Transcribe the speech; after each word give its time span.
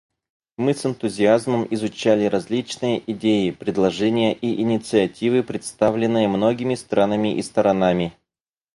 Мы 0.57 0.73
с 0.73 0.83
энтузиазмом 0.83 1.67
изучали 1.69 2.25
различные 2.25 3.03
идеи, 3.11 3.51
предложения 3.51 4.33
и 4.33 4.59
инициативы, 4.59 5.43
представленные 5.43 6.27
многими 6.27 6.73
странами 6.73 7.37
и 7.37 7.43
сторонами. 7.43 8.11